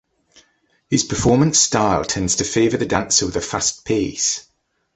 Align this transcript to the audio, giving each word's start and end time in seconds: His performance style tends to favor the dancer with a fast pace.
His 0.89 1.03
performance 1.03 1.59
style 1.59 2.03
tends 2.03 2.37
to 2.37 2.43
favor 2.43 2.75
the 2.75 2.87
dancer 2.87 3.27
with 3.27 3.35
a 3.35 3.39
fast 3.41 3.85
pace. 3.85 4.47